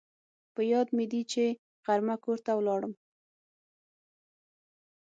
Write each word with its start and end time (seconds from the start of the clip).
په 0.53 0.61
یاد 0.71 0.87
مې 0.95 1.05
دي 1.11 1.21
چې 1.31 1.43
غرمه 1.85 2.15
کور 2.23 2.37
ته 2.45 2.51
ولاړم 2.55 2.93